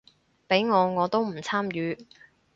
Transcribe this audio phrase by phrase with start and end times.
[0.49, 2.07] 畀我我都唔參與